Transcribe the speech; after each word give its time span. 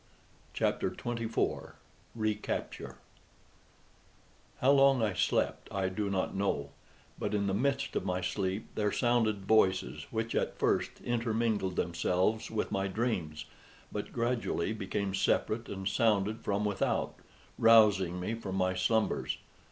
CHAPTER 0.55 0.89
XXIV 0.89 1.73
RECAPTURE 2.15 2.97
How 4.59 4.71
long 4.71 5.03
I 5.03 5.13
slept 5.13 5.71
I 5.71 5.89
do 5.89 6.09
not 6.09 6.33
know; 6.33 6.71
but 7.19 7.35
in 7.35 7.45
the 7.45 7.53
midst 7.53 7.95
of 7.95 8.03
my 8.03 8.19
sleep 8.19 8.65
there 8.73 8.91
sounded 8.91 9.45
voices, 9.45 10.07
which 10.09 10.33
at 10.33 10.57
first 10.57 11.01
intermingled 11.01 11.75
themselves 11.75 12.49
with 12.49 12.71
my 12.71 12.87
dreams, 12.87 13.45
but 13.91 14.11
gradually 14.11 14.73
became 14.73 15.13
separate 15.13 15.69
and 15.69 15.87
sounded 15.87 16.41
from 16.43 16.65
without, 16.65 17.17
rousing 17.59 18.19
me 18.19 18.33
from 18.33 18.55
my 18.55 18.73
slumbers. 18.73 19.37